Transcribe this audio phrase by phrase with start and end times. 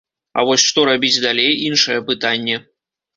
[0.37, 2.57] А вось што рабіць далей, іншае пытанне.